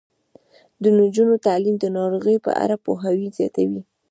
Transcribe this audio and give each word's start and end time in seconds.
د 0.83 0.83
نجونو 0.99 1.33
تعلیم 1.45 1.75
د 1.79 1.85
ناروغیو 1.97 2.43
په 2.45 2.51
اړه 2.63 2.75
پوهاوی 2.85 3.27
زیاتوي. 3.37 3.81